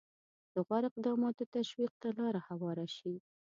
د 0.53 0.55
غوره 0.65 0.87
اقداماتو 0.91 1.43
تشویق 1.57 1.91
ته 2.01 2.09
لاره 2.19 2.41
هواره 2.47 2.87
شي. 2.97 3.13